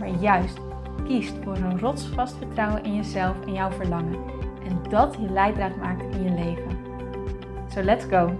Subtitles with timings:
[0.00, 0.58] maar juist
[1.04, 4.24] kiest voor een rotsvast vertrouwen in jezelf en jouw verlangen.
[4.64, 6.78] En dat je leidraad maakt in je leven.
[7.68, 8.36] So let's go!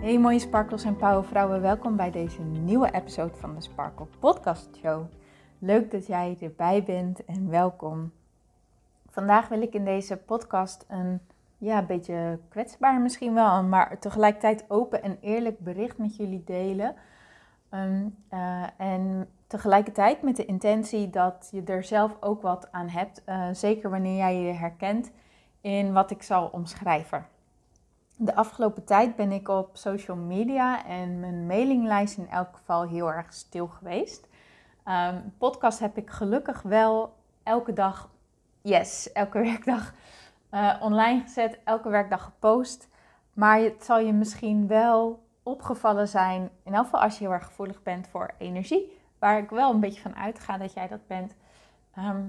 [0.00, 5.04] Hey mooie sparkles en powervrouwen, welkom bij deze nieuwe episode van de Sparkle Podcast Show.
[5.58, 8.12] Leuk dat jij erbij bent en welkom.
[9.10, 11.20] Vandaag wil ik in deze podcast een
[11.58, 16.94] ja, een beetje kwetsbaar misschien wel, maar tegelijkertijd open en eerlijk bericht met jullie delen.
[17.70, 23.22] Ehm, eh, en tegelijkertijd met de intentie dat je er zelf ook wat aan hebt,
[23.26, 25.10] uh, zeker wanneer jij je herkent
[25.60, 27.26] in wat ik zal omschrijven.
[28.16, 33.12] De afgelopen tijd ben ik op social media en mijn mailinglijst in elk geval heel
[33.12, 34.28] erg stil geweest.
[34.86, 38.10] Um, podcast heb ik gelukkig wel elke dag,
[38.62, 39.94] yes, elke werkdag
[40.50, 42.88] uh, online gezet, elke werkdag gepost.
[43.32, 47.46] Maar het zal je misschien wel opgevallen zijn, in elk geval als je heel erg
[47.46, 51.34] gevoelig bent voor energie, waar ik wel een beetje van uitga dat jij dat bent,
[51.94, 52.22] ehm,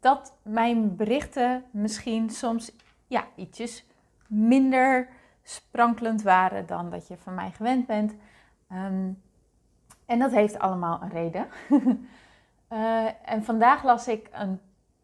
[0.00, 2.72] dat mijn berichten misschien soms
[3.06, 3.84] ja, ietsjes
[4.26, 5.08] minder
[5.42, 8.14] sprankelend waren dan dat je van mij gewend bent.
[8.68, 9.10] Ehm,
[10.06, 11.46] en dat heeft allemaal een reden.
[12.72, 14.60] uh, en vandaag las ik een,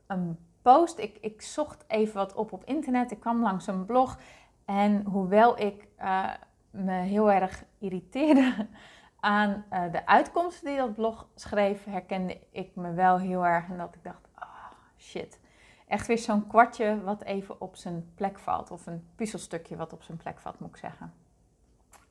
[0.06, 0.98] een post.
[0.98, 3.10] Ik, ik zocht even wat op op internet.
[3.10, 4.18] Ik kwam langs een blog.
[4.64, 6.30] En hoewel ik uh,
[6.70, 8.68] me heel erg irriteerde
[9.20, 13.68] aan uh, de uitkomsten die dat blog schreef, herkende ik me wel heel erg.
[13.68, 15.40] En dat ik dacht, oh shit.
[15.86, 18.70] Echt weer zo'n kwartje wat even op zijn plek valt.
[18.70, 21.12] Of een puzzelstukje wat op zijn plek valt, moet ik zeggen.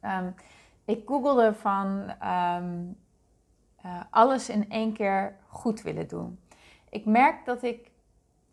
[0.01, 0.35] Um,
[0.85, 2.97] ik googelde van um,
[3.85, 6.39] uh, alles in één keer goed willen doen.
[6.89, 7.90] Ik merk dat ik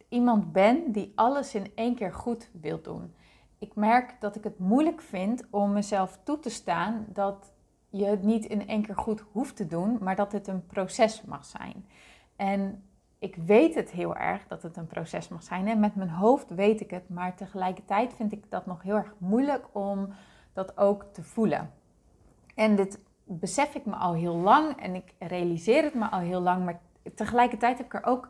[0.08, 3.14] iemand ben die alles in één keer goed wil doen.
[3.58, 7.52] Ik merk dat ik het moeilijk vind om mezelf toe te staan dat
[7.90, 11.22] je het niet in één keer goed hoeft te doen, maar dat het een proces
[11.22, 11.86] mag zijn.
[12.36, 12.82] En
[13.18, 15.68] ik weet het heel erg dat het een proces mag zijn.
[15.68, 19.14] En met mijn hoofd weet ik het, maar tegelijkertijd vind ik dat nog heel erg
[19.18, 20.08] moeilijk om
[20.52, 21.72] dat ook te voelen.
[22.54, 26.40] En dit besef ik me al heel lang en ik realiseer het me al heel
[26.40, 26.80] lang, maar
[27.14, 28.28] tegelijkertijd heb ik er ook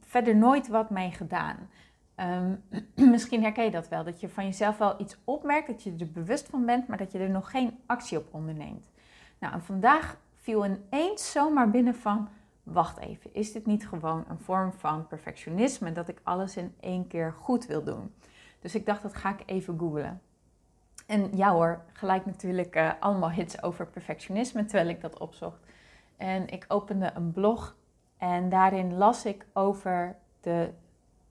[0.00, 1.56] verder nooit wat mee gedaan.
[2.16, 2.62] Um,
[3.14, 6.10] misschien herken je dat wel, dat je van jezelf wel iets opmerkt, dat je er
[6.10, 8.90] bewust van bent, maar dat je er nog geen actie op onderneemt.
[9.38, 12.28] Nou, en vandaag viel ineens zomaar binnen van,
[12.62, 17.06] wacht even, is dit niet gewoon een vorm van perfectionisme, dat ik alles in één
[17.06, 18.12] keer goed wil doen?
[18.60, 20.20] Dus ik dacht, dat ga ik even googlen.
[21.06, 25.60] En ja hoor, gelijk natuurlijk uh, allemaal hits over perfectionisme, terwijl ik dat opzocht.
[26.16, 27.76] En ik opende een blog
[28.22, 30.70] en daarin las ik over de,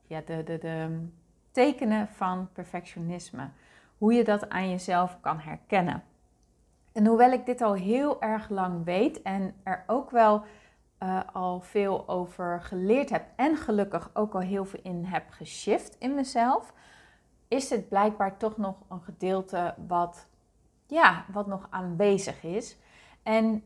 [0.08, 1.08] ja, de, de, de
[1.52, 3.50] tekenen van perfectionisme.
[3.98, 6.04] Hoe je dat aan jezelf kan herkennen.
[6.92, 10.44] En hoewel ik dit al heel erg lang weet en er ook wel
[11.04, 15.96] uh, al veel over geleerd heb en gelukkig ook al heel veel in heb geshift
[16.00, 16.74] in mezelf,
[17.48, 20.28] is het blijkbaar toch nog een gedeelte wat,
[20.88, 22.78] ja, wat nog aanwezig is.
[23.24, 23.64] En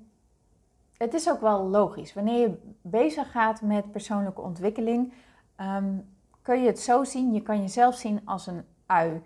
[0.98, 2.14] het is ook wel logisch.
[2.14, 5.14] Wanneer je bezig gaat met persoonlijke ontwikkeling,
[5.58, 7.34] um, kun je het zo zien.
[7.34, 9.22] Je kan jezelf zien als een ui.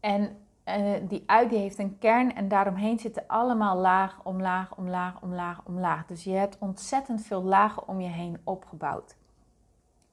[0.00, 5.22] En uh, die ui die heeft een kern en daaromheen zitten allemaal laag, omlaag, omlaag,
[5.22, 6.06] omlaag, omlaag.
[6.06, 9.16] Dus je hebt ontzettend veel lagen om je heen opgebouwd.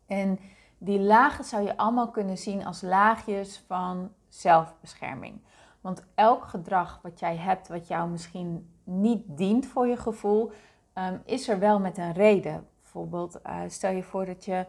[0.05, 0.39] En
[0.77, 5.39] die lagen zou je allemaal kunnen zien als laagjes van zelfbescherming.
[5.81, 10.51] Want elk gedrag wat jij hebt, wat jou misschien niet dient voor je gevoel,
[10.97, 12.67] um, is er wel met een reden.
[12.81, 14.65] Bijvoorbeeld, uh, stel je voor dat je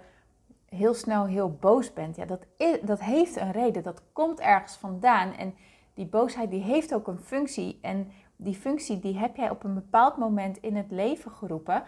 [0.69, 2.16] heel snel heel boos bent.
[2.16, 3.82] Ja, dat, is, dat heeft een reden.
[3.82, 5.34] Dat komt ergens vandaan.
[5.34, 5.54] En
[5.94, 7.78] die boosheid die heeft ook een functie.
[7.82, 11.82] En die functie die heb jij op een bepaald moment in het leven geroepen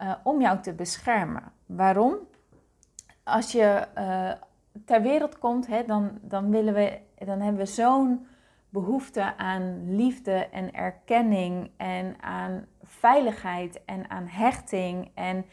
[0.00, 1.52] uh, om jou te beschermen.
[1.66, 2.16] Waarom?
[3.22, 4.32] Als je uh,
[4.84, 8.26] ter wereld komt, hè, dan, dan, willen we, dan hebben we zo'n
[8.68, 15.10] behoefte aan liefde en erkenning en aan veiligheid en aan hechting.
[15.14, 15.44] En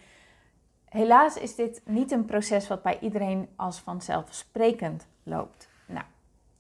[0.86, 5.70] helaas is dit niet een proces wat bij iedereen als vanzelfsprekend loopt.
[5.86, 6.06] Nou,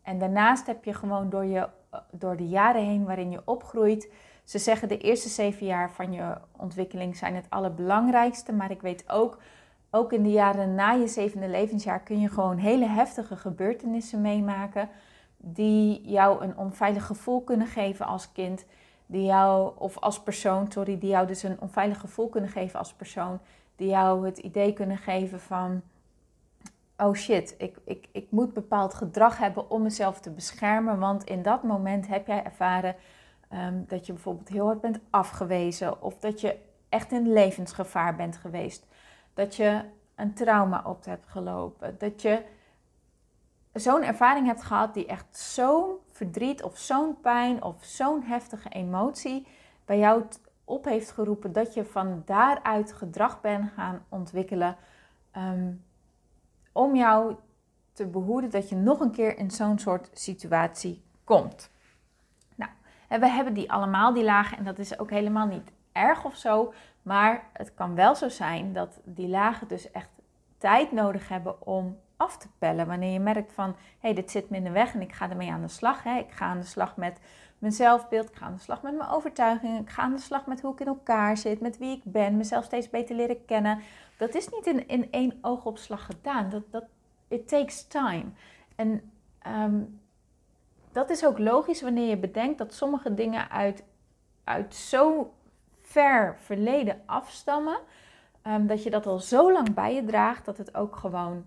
[0.01, 1.69] en daarnaast heb je gewoon door je
[2.11, 4.11] door de jaren heen waarin je opgroeit.
[4.43, 8.53] Ze zeggen de eerste zeven jaar van je ontwikkeling zijn het allerbelangrijkste.
[8.53, 9.37] Maar ik weet ook,
[9.91, 14.89] ook in de jaren na je zevende levensjaar kun je gewoon hele heftige gebeurtenissen meemaken.
[15.37, 18.65] Die jou een onveilig gevoel kunnen geven als kind.
[19.13, 22.93] Die jou, of als persoon, sorry, die jou dus een onveilig gevoel kunnen geven als
[22.93, 23.39] persoon.
[23.75, 25.81] Die jou het idee kunnen geven van
[26.97, 30.99] oh shit, ik, ik, ik moet bepaald gedrag hebben om mezelf te beschermen.
[30.99, 32.95] Want in dat moment heb jij ervaren
[33.49, 36.01] ehm, dat je bijvoorbeeld heel hard bent afgewezen.
[36.01, 36.57] Of dat je
[36.89, 38.85] echt in levensgevaar bent geweest.
[39.33, 39.81] Dat je
[40.15, 41.95] een trauma op hebt gelopen.
[41.97, 42.41] Dat je
[43.73, 49.47] zo'n ervaring hebt gehad die echt zo'n verdriet of zo'n pijn of zo'n heftige emotie
[49.85, 50.23] bij jou
[50.63, 51.51] op heeft geroepen.
[51.51, 54.75] Dat je van daaruit gedrag bent gaan ontwikkelen.
[55.31, 55.71] Ehm,
[56.71, 57.35] om jou
[57.93, 61.71] te behoeden dat je nog een keer in zo'n soort situatie komt.
[62.55, 62.71] Nou,
[63.07, 66.73] we hebben die allemaal, die lagen, en dat is ook helemaal niet erg of zo.
[67.01, 70.09] Maar het kan wel zo zijn dat die lagen dus echt
[70.57, 72.87] tijd nodig hebben om af te pellen.
[72.87, 75.29] Wanneer je merkt van, hé, hey, dit zit me in de weg en ik ga
[75.29, 76.03] ermee aan de slag.
[76.03, 76.17] Hè.
[76.17, 77.19] Ik ga aan de slag met
[77.57, 80.45] mijn zelfbeeld, ik ga aan de slag met mijn overtuigingen, ik ga aan de slag
[80.45, 83.79] met hoe ik in elkaar zit, met wie ik ben, mezelf steeds beter leren kennen.
[84.17, 86.49] Dat is niet in, in één oogopslag gedaan.
[86.49, 86.83] Dat, dat,
[87.27, 88.25] it takes time.
[88.75, 89.81] En ehm,
[90.91, 93.83] dat is ook logisch wanneer je bedenkt dat sommige dingen uit,
[94.43, 95.33] uit zo
[95.81, 97.77] ver verleden afstammen.
[98.47, 101.45] Um, dat je dat al zo lang bij je draagt dat het ook gewoon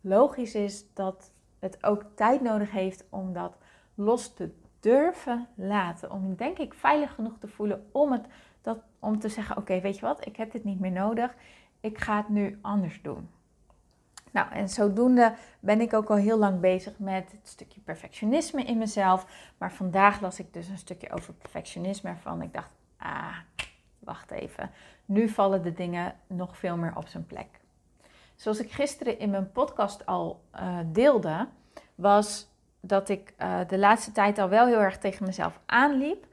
[0.00, 3.56] logisch is dat het ook tijd nodig heeft om dat
[3.94, 4.50] los te
[4.80, 6.10] durven laten.
[6.10, 8.26] Om denk ik veilig genoeg te voelen om, het,
[8.62, 11.34] dat, om te zeggen: Oké, weet je wat, ik heb dit niet meer nodig.
[11.80, 13.28] Ik ga het nu anders doen.
[14.30, 18.78] Nou, en zodoende ben ik ook al heel lang bezig met het stukje perfectionisme in
[18.78, 19.26] mezelf.
[19.58, 22.42] Maar vandaag las ik dus een stukje over perfectionisme ervan.
[22.42, 23.36] Ik dacht, ah,
[23.98, 24.70] wacht even.
[25.04, 27.60] Nu vallen de dingen nog veel meer op zijn plek.
[28.38, 31.48] Zoals ik gisteren in mijn podcast al uh, deelde,
[31.94, 32.48] was
[32.80, 36.26] dat ik uh, de laatste tijd al wel heel erg tegen mezelf aanliep.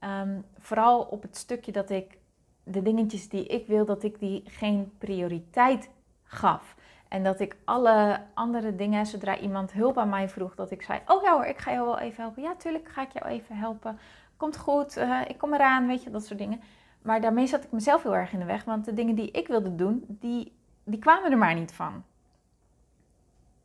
[0.00, 2.18] Um, vooral op het stukje dat ik
[2.64, 5.90] de dingetjes die ik wil, dat ik die geen prioriteit
[6.24, 6.76] gaf.
[7.08, 11.00] En dat ik alle andere dingen, zodra iemand hulp aan mij vroeg, dat ik zei:
[11.06, 12.42] Oh ja hoor, ik ga jou wel even helpen.
[12.42, 13.98] Ja, tuurlijk ga ik jou even helpen.
[14.36, 16.60] Komt goed, uh, ik kom eraan, weet je, dat soort dingen.
[17.02, 19.48] Maar daarmee zat ik mezelf heel erg in de weg, want de dingen die ik
[19.48, 22.04] wilde doen, die, die kwamen er maar niet van.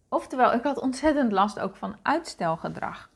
[0.10, 3.10] Oftewel, ik had ontzettend last ook van uitstelgedrag.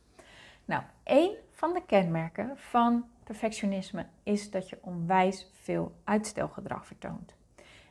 [0.66, 7.34] Nou, één van de kenmerken van perfectionisme is dat je onwijs veel uitstelgedrag vertoont.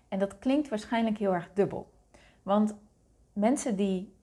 [0.08, 1.92] En dat klinkt waarschijnlijk heel erg dubbel.
[2.42, 2.74] Want
[3.32, 4.14] mensen die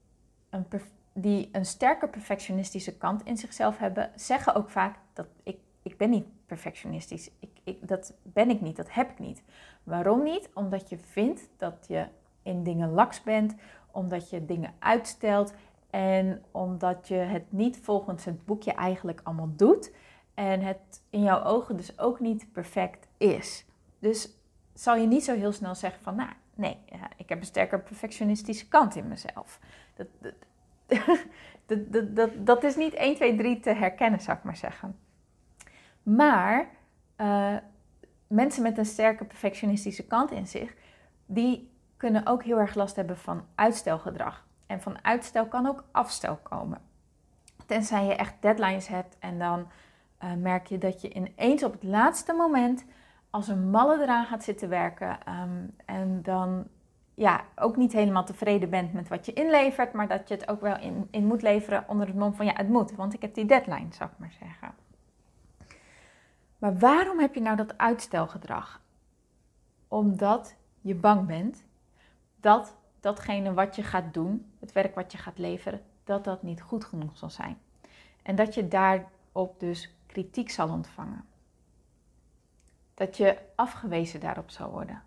[0.50, 0.66] een,
[1.14, 6.10] die een sterke perfectionistische kant in zichzelf hebben, zeggen ook vaak dat ik, ik ben
[6.10, 7.30] niet perfectionistisch.
[7.40, 9.44] Ik, dat ben ik niet, dat heb ik niet.
[9.84, 10.50] Waarom niet?
[10.54, 12.06] Omdat je vindt dat je
[12.44, 13.56] in dingen laks bent,
[13.92, 15.54] omdat je dingen uitstelt
[15.90, 19.92] en omdat je het niet volgens het boekje eigenlijk allemaal doet
[20.34, 23.66] en het in jouw ogen dus ook niet perfect is.
[24.00, 24.30] Dus
[24.74, 26.78] zal je niet zo heel snel zeggen van, nou, nee,
[27.18, 29.60] ik heb een sterker perfectionistische kant in mezelf.
[29.96, 30.34] Dat, dat,
[31.92, 34.98] dat, dat, dat is niet 1, 2, 3 te herkennen, zou ik maar zeggen.
[36.04, 36.70] Maar
[37.18, 37.56] uh,
[38.28, 40.74] mensen met een sterke perfectionistische kant in zich,
[41.26, 44.46] die kunnen ook heel erg last hebben van uitstelgedrag.
[44.68, 46.82] En van uitstel kan ook afstel komen.
[47.66, 49.68] Tenzij je echt deadlines hebt en dan
[50.24, 52.86] uh, merk je dat je ineens op het laatste moment
[53.30, 55.18] als een malle eraan gaat zitten werken.
[55.28, 56.68] Um, en dan
[57.14, 60.62] ja, ook niet helemaal tevreden bent met wat je inlevert, maar dat je het ook
[60.62, 63.34] wel in, in moet leveren onder het mom van ja, het moet, want ik heb
[63.34, 64.74] die deadline, zou ik maar zeggen.
[66.58, 68.82] Maar waarom heb je nou dat uitstelgedrag?
[69.88, 71.66] Omdat je bang bent
[72.40, 76.62] dat datgene wat je gaat doen, het werk wat je gaat leveren, dat dat niet
[76.62, 77.58] goed genoeg zal zijn.
[78.22, 81.26] En dat je daarop dus kritiek zal ontvangen.
[82.94, 85.02] Dat je afgewezen daarop zal worden.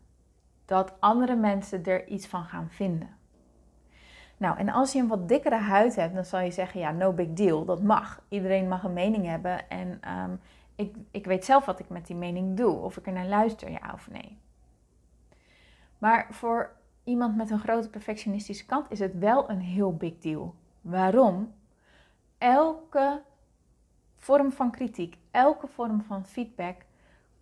[0.65, 3.17] Dat andere mensen er iets van gaan vinden.
[4.37, 7.13] Nou, en als je een wat dikkere huid hebt, dan zal je zeggen: ja, no
[7.13, 7.65] big deal.
[7.65, 8.23] Dat mag.
[8.29, 9.69] Iedereen mag een mening hebben.
[9.71, 10.35] En ehm,
[10.79, 12.77] ik, ik weet zelf wat ik met die mening doe.
[12.77, 14.39] Of ik er naar luister, ja of nee.
[15.99, 20.55] Maar voor iemand met een grote perfectionistische kant is het wel een heel big deal.
[20.81, 21.55] Waarom?
[22.39, 23.23] Elke
[24.17, 26.77] vorm van kritiek, elke vorm van feedback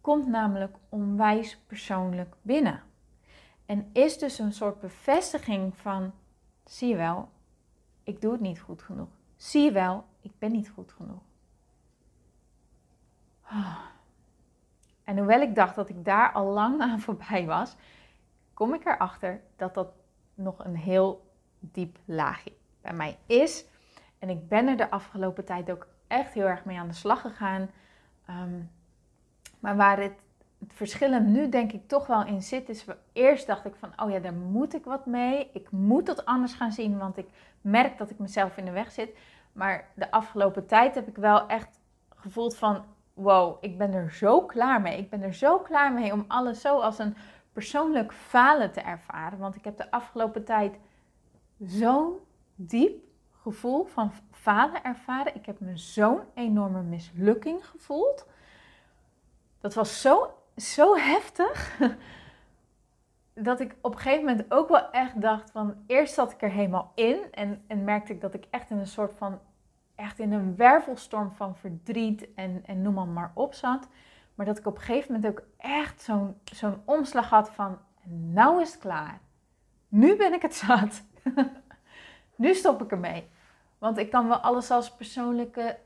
[0.01, 2.83] komt namelijk onwijs persoonlijk binnen.
[3.67, 6.13] En is dus een soort bevestiging van:
[6.65, 7.29] zie je wel,
[8.03, 9.09] ik doe het niet goed genoeg.
[9.37, 11.23] Zie je wel, ik ben niet goed genoeg.
[15.05, 17.77] En hoewel ik dacht dat ik daar al lang aan voorbij was,
[18.55, 19.89] kom ik erachter dat dat
[20.35, 23.65] nog een heel diep laagje bij mij is.
[24.19, 27.21] En ik ben er de afgelopen tijd ook echt heel erg mee aan de slag
[27.21, 27.71] gegaan.
[28.27, 28.61] Ehm,
[29.61, 30.13] maar waar het,
[30.69, 34.19] verschil nu denk ik toch wel in zit, is eerst dacht ik van, oh ja,
[34.19, 35.51] daar moet ik wat mee.
[35.53, 37.29] Ik moet dat anders gaan zien, want ik
[37.61, 39.17] merk dat ik mezelf in de weg zit.
[39.53, 41.81] Maar de afgelopen tijd heb ik wel echt
[42.15, 42.85] gevoeld van,
[43.17, 44.99] wow, ik ben er zo klaar mee.
[44.99, 47.17] Ik ben er zo klaar mee om alles zo als een
[47.53, 49.39] persoonlijk falen te ervaren.
[49.39, 50.79] Want ik heb de afgelopen tijd
[51.59, 52.19] zo'n
[52.55, 55.35] diep gevoel van falen ervaren.
[55.35, 58.27] Ik heb me zo'n enorme mislukking gevoeld.
[59.61, 61.79] Dat was zo, zo heftig.
[63.35, 65.77] Dat ik op een gegeven moment ook wel echt dacht van...
[65.87, 68.87] Eerst zat ik er helemaal in en, en merkte ik dat ik echt in een
[68.87, 69.41] soort van...
[69.97, 73.89] Echt in een wervelstorm van verdriet en, en noem maar, op zat.
[74.35, 77.79] Maar dat ik op een gegeven moment ook echt zo'n zo'n omslag had van...
[78.09, 79.21] Nou is het klaar.
[79.89, 81.03] Nu ben ik het zat.
[82.37, 83.29] nu stop ik ermee.
[83.79, 85.79] Want ik kan wel alles als persoonlijke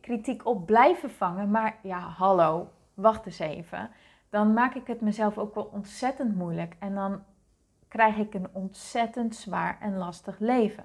[0.00, 1.50] kritiek op blijven vangen.
[1.50, 3.90] Maar ja, hallo, wacht eens even.
[4.30, 6.76] Dan maak ik het mezelf ook wel ontzettend moeilijk.
[6.78, 7.22] En dan
[7.88, 10.84] krijg ik een ontzettend zwaar en lastig leven.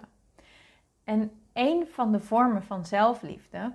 [1.04, 3.74] En een van de vormen van zelfliefde,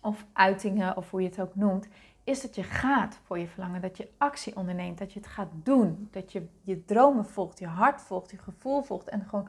[0.00, 1.88] of uitingen, of hoe je het ook noemt,
[2.24, 5.50] is dat je gaat voor je verlangen, dat je actie onderneemt, dat je het gaat
[5.52, 9.48] doen, dat je je dromen volgt, je hart volgt, je gevoel volgt en gewoon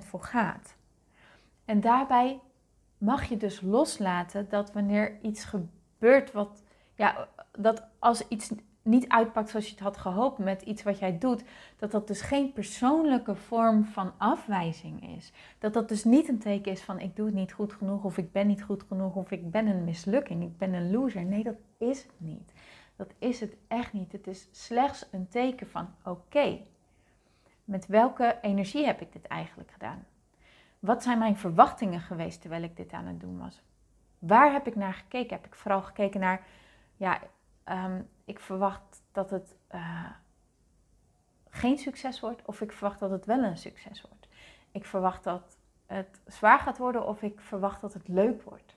[0.00, 0.74] 100% voor gaat.
[1.64, 2.40] En daarbij
[2.98, 6.62] mag je dus loslaten dat wanneer iets gebeurt wat,
[6.94, 8.50] ja, dat als iets
[8.90, 11.44] niet uitpakt zoals je het had gehoopt met iets wat jij doet,
[11.76, 15.32] dat dat dus geen persoonlijke vorm van afwijzing is.
[15.58, 18.18] Dat dat dus niet een teken is van ik doe het niet goed genoeg of
[18.18, 21.24] ik ben niet goed genoeg of ik ben een mislukking, ik ben een loser.
[21.24, 22.52] Nee, dat is het niet.
[22.96, 24.12] Dat is het echt niet.
[24.12, 26.58] Het is slechts een teken van oké,
[27.64, 30.06] met welke energie heb ik dit eigenlijk gedaan?
[30.78, 33.62] Wat zijn mijn verwachtingen geweest terwijl ik dit aan het doen was?
[34.18, 35.36] Waar heb ik naar gekeken?
[35.36, 36.46] Heb ik vooral gekeken naar,
[36.96, 37.20] ja,
[37.64, 40.10] ehm, ik verwacht dat het uh,
[41.50, 44.28] geen succes wordt of ik verwacht dat het wel een succes wordt.
[44.70, 48.74] Ik verwacht dat het zwaar gaat worden of ik verwacht dat het leuk wordt.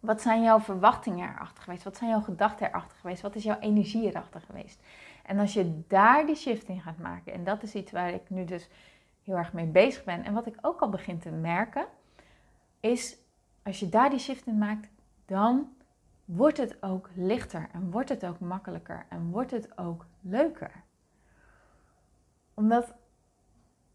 [0.00, 1.84] Wat zijn jouw verwachtingen erachter geweest?
[1.84, 3.22] Wat zijn jouw gedachten erachter geweest?
[3.22, 4.80] Wat is jouw energie erachter geweest?
[5.22, 8.30] En als je daar die shift in gaat maken, en dat is iets waar ik
[8.30, 8.68] nu dus
[9.22, 10.24] heel erg mee bezig ben.
[10.24, 11.86] En wat ik ook al begin te merken,
[12.80, 13.16] is
[13.62, 14.88] als je daar die shift in maakt,
[15.26, 15.73] dan
[16.24, 20.82] wordt het ook lichter en wordt het ook makkelijker en wordt het ook leuker.
[22.54, 22.94] Omdat,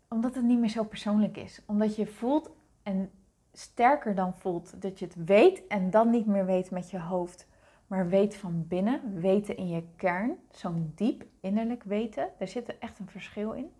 [0.07, 1.61] omdat het niet meer zo persoonlijk is.
[1.65, 2.49] Omdat je voelt
[2.83, 3.11] en
[3.53, 7.47] sterker dan voelt dat je het weet en dan niet meer weet met je hoofd,
[7.87, 12.29] maar weet van binnen, weten in je kern, zo'n diep innerlijk weten.
[12.37, 13.71] Er zit echt een verschil in.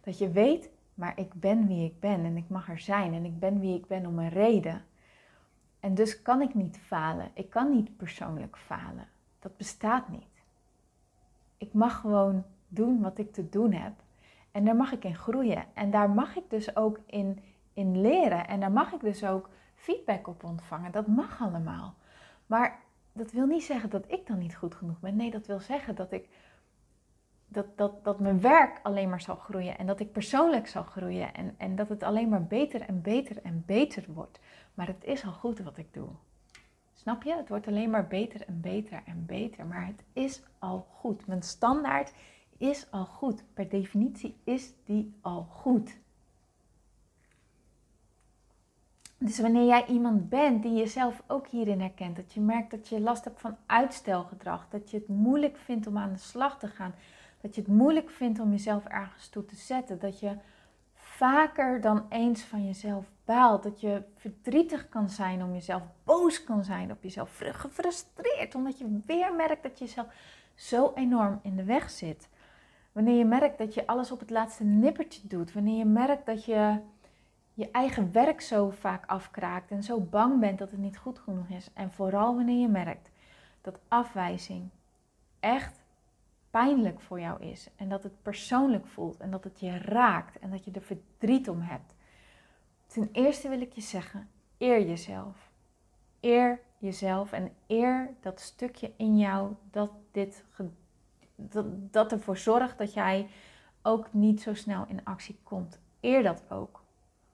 [0.00, 3.24] Dat je weet, maar ik ben wie ik ben en ik mag er zijn en
[3.24, 4.84] ik ben wie ik ben om een reden.
[5.86, 7.30] En dus kan ik niet falen.
[7.34, 9.08] Ik kan niet persoonlijk falen.
[9.38, 10.44] Dat bestaat niet.
[11.56, 13.92] Ik mag gewoon doen wat ik te doen heb.
[14.50, 15.64] En daar mag ik in groeien.
[15.74, 17.38] En daar mag ik dus ook in,
[17.72, 18.48] in leren.
[18.48, 20.92] En daar mag ik dus ook feedback op ontvangen.
[20.92, 21.94] Dat mag allemaal.
[22.46, 22.78] Maar
[23.12, 25.16] dat wil niet zeggen dat ik dan niet goed genoeg ben.
[25.16, 26.28] Nee, dat wil zeggen dat ik
[27.48, 31.34] dat, dat, dat mijn werk alleen maar zal groeien en dat ik persoonlijk zal groeien
[31.34, 34.40] en, en dat het alleen maar beter en beter en beter wordt.
[34.76, 36.08] Maar het is al goed wat ik doe.
[36.94, 37.34] Snap je?
[37.34, 39.66] Het wordt alleen maar beter en beter en beter.
[39.66, 41.26] Maar het is al goed.
[41.26, 42.12] Mijn standaard
[42.56, 43.44] is al goed.
[43.54, 45.98] Per definitie is die al goed.
[49.18, 53.00] Dus wanneer jij iemand bent die jezelf ook hierin herkent, dat je merkt dat je
[53.00, 56.94] last hebt van uitstelgedrag, dat je het moeilijk vindt om aan de slag te gaan,
[57.40, 59.98] dat je het moeilijk vindt om jezelf ergens toe te zetten.
[59.98, 60.36] Dat je
[60.94, 66.90] vaker dan eens van jezelf Dat je verdrietig kan zijn om jezelf, boos kan zijn
[66.90, 70.06] op jezelf, gefrustreerd omdat je weer merkt dat je jezelf
[70.54, 72.28] zo enorm in de weg zit.
[72.92, 75.52] Wanneer je merkt dat je alles op het laatste nippertje doet.
[75.52, 76.80] Wanneer je merkt dat je
[77.54, 81.48] je eigen werk zo vaak afkraakt en zo bang bent dat het niet goed genoeg
[81.48, 81.70] is.
[81.74, 83.10] En vooral wanneer je merkt
[83.60, 84.68] dat afwijzing
[85.40, 85.84] echt
[86.50, 90.50] pijnlijk voor jou is en dat het persoonlijk voelt en dat het je raakt en
[90.50, 91.95] dat je er verdriet om hebt.
[92.86, 94.28] Ten eerste wil ik je zeggen,
[94.58, 95.50] eer jezelf.
[96.20, 100.44] Eer jezelf en eer dat stukje in jou dat dit
[101.36, 103.28] dat, dat ervoor zorgt dat jij
[103.82, 105.80] ook niet zo snel in actie komt.
[106.00, 106.82] Eer dat ook.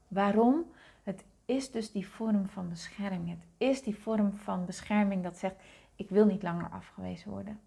[0.09, 0.65] Waarom?
[1.03, 3.29] Het is dus die vorm van bescherming.
[3.29, 5.57] Het is die vorm van bescherming dat zegt:
[5.97, 7.61] ik wil niet langer afgewezen worden.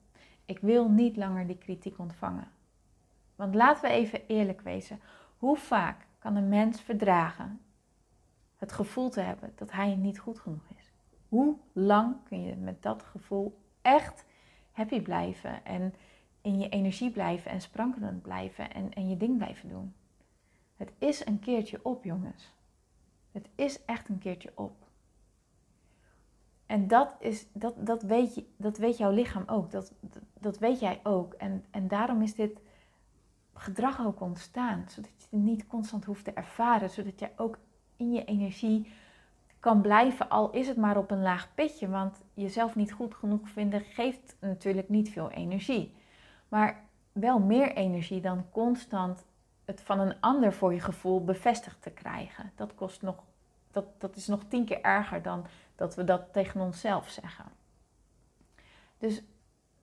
[0.45, 2.47] Ik wil niet langer die kritiek ontvangen.
[3.35, 4.99] Want laten we even eerlijk wezen.
[5.37, 7.59] Hoe vaak kan een mens verdragen
[8.65, 10.91] het gevoel te hebben dat hij niet goed genoeg is?
[11.29, 14.25] Hoe lang kun je met dat gevoel echt
[14.71, 15.93] happy blijven en
[16.41, 19.93] in je energie blijven en sprankelend blijven en, en je ding blijven doen?
[20.75, 22.53] Het is een keertje op, jongens.
[23.31, 24.85] Het is echt een keertje op.
[26.65, 29.71] En dat, is, dat, dat, weet, je, dat weet jouw lichaam ook.
[29.71, 29.93] Dat,
[30.39, 31.33] dat, weet jij ook.
[31.33, 32.59] En, en daarom is dit
[33.53, 34.85] gedrag ook ontstaan.
[34.89, 36.89] Zodat je het niet constant hoeft te ervaren.
[36.89, 37.57] Zodat je ook
[37.97, 38.91] in je energie
[39.59, 40.29] kan blijven.
[40.29, 41.89] Al is het maar op een laag pitje.
[41.89, 45.93] Want jezelf niet goed genoeg vinden geeft natuurlijk niet veel energie.
[46.47, 49.25] Maar wel meer energie dan constant
[49.65, 52.51] het van een ander voor je gevoel bevestigd te krijgen.
[52.55, 53.23] Dat, kost nog,
[53.71, 57.45] dat, dat is nog tien keer erger dan dat we dat tegen onszelf zeggen.
[58.97, 59.23] Dus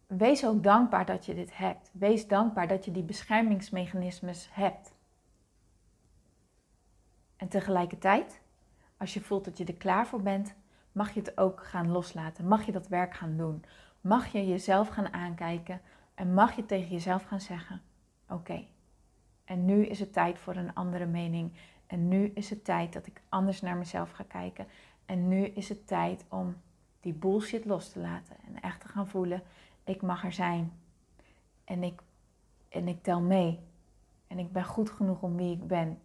[0.06, 1.90] wees ook dankbaar dat je dit hebt.
[1.92, 4.91] Wees dankbaar dat je die beschermingsmechanismes hebt.
[7.42, 8.40] En tegelijkertijd,
[8.96, 10.54] als je voelt dat je er klaar voor bent,
[10.92, 12.48] mag je het ook gaan loslaten.
[12.48, 13.64] Mag je dat werk gaan doen.
[14.00, 15.80] Mag je jezelf gaan aankijken
[16.14, 17.82] en mag je tegen jezelf gaan zeggen:
[18.28, 18.64] Oké,
[19.44, 21.52] en nu is het tijd voor een andere mening.
[21.86, 24.66] En nu is het tijd dat ik anders naar mezelf ga kijken.
[25.06, 26.56] En nu is het tijd om
[27.00, 28.36] die bullshit los te laten.
[28.46, 29.42] En echt te gaan voelen,
[29.84, 30.72] ik mag er zijn.
[31.64, 32.02] En ik,
[32.68, 33.60] en ik tel mee.
[34.26, 35.98] En ik ben goed genoeg om wie ik ben.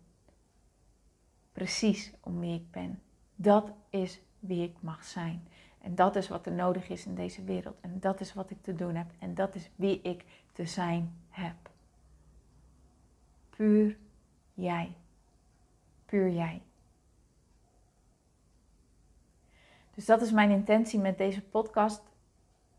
[1.58, 3.02] Precies om wie ik ben.
[3.36, 5.48] Dat is wie ik mag zijn.
[5.82, 7.78] En dat is wat er nodig is in deze wereld.
[7.82, 9.08] En dat is wat ik te doen heb.
[9.20, 11.56] En dat is wie ik te zijn heb.
[13.50, 13.98] Puur
[14.54, 14.96] jij.
[16.06, 16.62] Puur jij.
[19.94, 22.02] Dus dat is mijn intentie met deze podcast.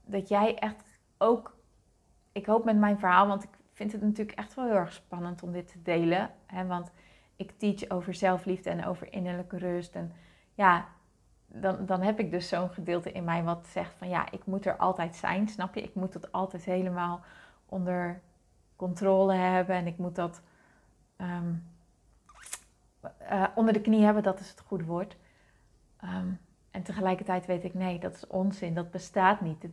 [0.04, 0.84] Dat jij echt
[1.16, 1.56] ook,
[2.32, 5.42] ik hoop met mijn verhaal, want ik vind het natuurlijk echt wel heel erg spannend
[5.42, 6.30] om dit te delen.
[6.46, 6.90] Hè, want
[7.38, 9.94] ik teach over zelfliefde en over innerlijke rust.
[9.94, 10.12] En
[10.54, 10.88] ja,
[11.46, 14.66] dan, dan heb ik dus zo'n gedeelte in mij wat zegt van ja, ik moet
[14.66, 15.82] er altijd zijn, snap je?
[15.82, 17.20] Ik moet het altijd helemaal
[17.66, 18.20] onder
[18.76, 20.42] controle hebben en ik moet dat
[21.18, 21.54] Ehm,
[23.18, 25.16] eh, onder de knie hebben, dat is het goede woord.
[26.00, 26.28] Ehm,
[26.70, 29.66] en tegelijkertijd weet ik, nee, dat is onzin, dat bestaat niet.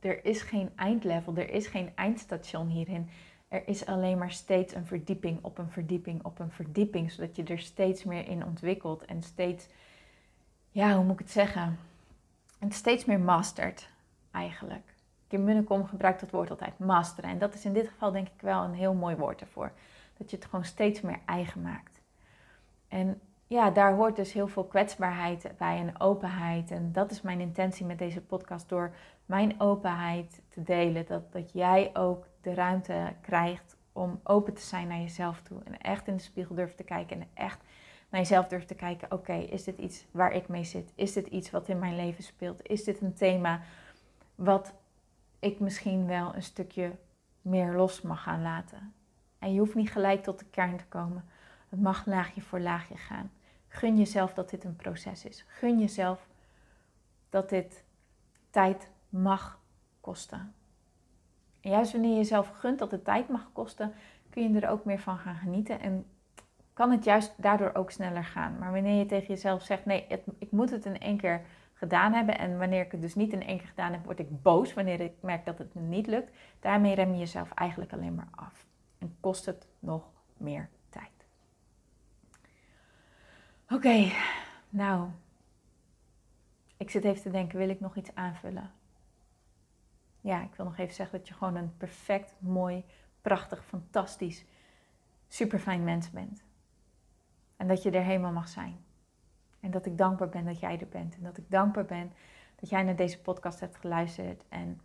[0.00, 3.08] er is geen eindlevel, er is geen eindstation hierin.
[3.48, 7.44] Er is alleen maar steeds een verdieping op een verdieping op een verdieping, zodat je
[7.44, 9.68] er steeds meer in ontwikkelt en steeds,
[10.70, 11.78] ja, hoe moet ik het zeggen?
[12.58, 13.88] En steeds meer mastert,
[14.30, 14.94] eigenlijk.
[15.28, 17.30] Kim Munnekom gebruikt dat woord altijd, masteren.
[17.30, 19.72] En dat is in dit geval denk ik wel een heel mooi woord ervoor.
[20.16, 22.00] Dat je het gewoon steeds meer eigen maakt.
[22.88, 26.70] En ja, daar hoort dus heel veel kwetsbaarheid bij en openheid.
[26.70, 28.94] En dat is mijn intentie met deze podcast door
[29.26, 31.06] mijn openheid te delen.
[31.06, 35.58] Dat, dat jij ook de ruimte krijgt om open te zijn naar jezelf toe.
[35.64, 37.60] En echt in de spiegel durft te kijken en echt
[38.08, 39.12] naar jezelf durft te kijken.
[39.12, 40.92] Oké, is dit iets waar ik mee zit?
[40.94, 42.68] Is dit iets wat in mijn leven speelt?
[42.68, 43.60] Is dit een thema
[44.34, 44.74] wat
[45.38, 46.92] ik misschien wel een stukje
[47.42, 48.94] meer los mag gaan laten?
[49.38, 51.24] En je hoeft niet gelijk tot de kern te komen.
[51.68, 53.30] Het mag laagje voor laagje gaan.
[53.68, 55.44] Gun jezelf dat dit een proces is.
[55.48, 56.28] Gun jezelf
[57.30, 57.84] dat dit
[58.50, 59.60] tijd mag
[60.00, 60.55] kosten.
[61.66, 63.92] En juist wanneer je jezelf gunt dat het tijd mag kosten,
[64.30, 65.80] kun je er ook meer van gaan genieten.
[65.80, 66.06] En
[66.72, 68.58] kan het juist daardoor ook sneller gaan.
[68.58, 70.06] Maar wanneer je tegen jezelf zegt: nee,
[70.38, 71.40] ik moet het in één keer
[71.74, 72.38] gedaan hebben.
[72.38, 75.00] En wanneer ik het dus niet in één keer gedaan heb, word ik boos wanneer
[75.00, 76.30] ik merk dat het niet lukt.
[76.60, 78.66] Daarmee rem je jezelf eigenlijk alleen maar af
[78.98, 81.26] en kost het nog meer tijd.
[83.70, 84.10] Oké,
[84.68, 85.08] nou,
[86.76, 88.70] ik zit even te denken, wil ik nog iets aanvullen?
[90.26, 92.84] Ja, ik wil nog even zeggen dat je gewoon een perfect, mooi,
[93.22, 94.44] prachtig, fantastisch,
[95.28, 96.44] super fijn mens bent.
[97.56, 98.84] En dat je er helemaal mag zijn.
[99.60, 101.16] En dat ik dankbaar ben dat jij er bent.
[101.16, 102.12] En dat ik dankbaar ben
[102.56, 104.44] dat jij naar deze podcast hebt geluisterd.
[104.48, 104.80] En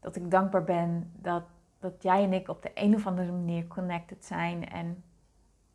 [0.00, 1.44] dat ik dankbaar ben dat
[1.78, 4.68] dat jij en ik op de een of andere manier connected zijn.
[4.68, 5.04] En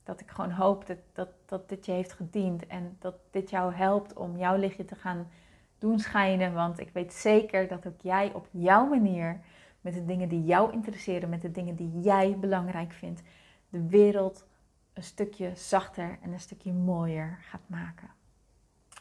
[0.04, 2.67] dat ik gewoon hoop dat, dat, dat dit je heeft gediend.
[2.67, 5.28] En dat dit jou helpt om jouw lichtje te gaan
[5.80, 6.54] doen schijnen.
[6.54, 9.40] Want ik weet zeker dat ook jij op jouw manier,
[9.82, 13.22] met de dingen die jou interesseren, met de dingen die jij belangrijk vindt,
[13.70, 14.48] de wereld
[14.94, 18.10] een stukje zachter en een stukje mooier gaat maken.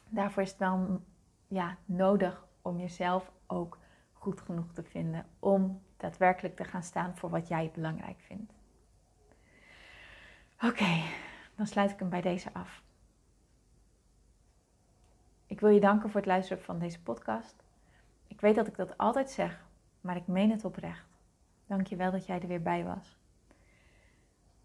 [0.09, 1.01] Daarvoor is het wel
[1.49, 3.79] ja, nodig om jezelf ook
[4.13, 8.53] goed genoeg te vinden om daadwerkelijk te gaan staan voor wat jij belangrijk vindt.
[10.63, 11.03] Oké,
[11.55, 12.84] dan sluit ik hem bij deze af.
[15.47, 17.55] Ik wil je danken voor het luisteren van deze podcast.
[18.27, 19.65] Ik weet dat ik dat altijd zeg,
[20.01, 21.07] maar ik meen het oprecht.
[21.67, 23.17] Dank je wel dat jij er weer bij was.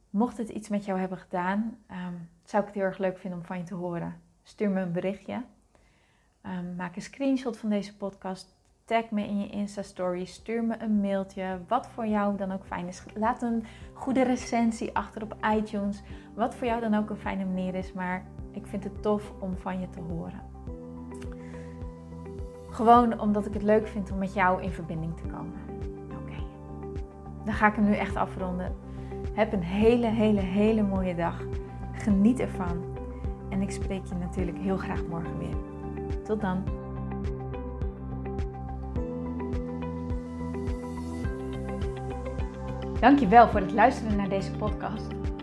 [0.09, 3.39] Mocht het iets met jou hebben gedaan, um, zou ik het heel erg leuk vinden
[3.39, 4.21] om van je te horen.
[4.43, 5.43] Stuur me een berichtje.
[6.45, 8.55] Um, maak een screenshot van deze podcast.
[8.85, 10.25] Tag me in je Insta-story.
[10.25, 11.59] Stuur me een mailtje.
[11.67, 13.03] Wat voor jou dan ook fijn is.
[13.13, 16.01] Laat een goede recensie achter op iTunes.
[16.33, 17.93] Wat voor jou dan ook een fijne manier is.
[17.93, 20.58] Maar ik vind het tof om van je te horen.
[22.69, 25.53] Gewoon omdat ik het leuk vind om met jou in verbinding te komen.
[26.21, 26.43] Oké,
[27.45, 28.75] dan ga ik hem nu echt afronden.
[29.33, 31.41] Heb een hele, hele, hele mooie dag.
[31.91, 32.83] Geniet ervan.
[33.49, 35.55] En ik spreek je natuurlijk heel graag morgen weer.
[36.23, 36.63] Tot dan.
[42.99, 45.18] Dankjewel voor het luisteren naar deze podcast.